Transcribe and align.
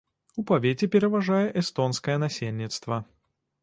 У 0.41 0.45
павеце 0.51 0.89
пераважае 0.95 1.43
эстонскае 1.63 2.19
насельніцтва. 2.29 2.95